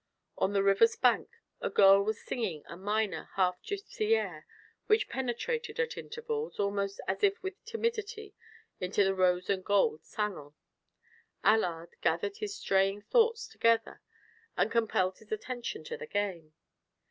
[0.35, 1.29] On the river's bank
[1.61, 4.47] a girl was singing a minor, half Gipsy air
[4.87, 8.33] which penetrated at intervals, almost as if with timidity,
[8.79, 10.55] into the rose and gold salon.
[11.43, 14.01] Allard gathered his straying thoughts together
[14.57, 16.51] and compelled his attention to the game.